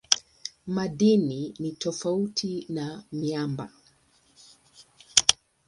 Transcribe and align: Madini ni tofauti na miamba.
Madini 0.67 1.53
ni 1.59 1.71
tofauti 1.71 2.65
na 2.69 3.03
miamba. 3.11 3.69